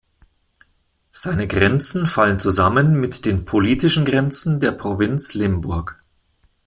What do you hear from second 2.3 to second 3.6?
zusammen mit den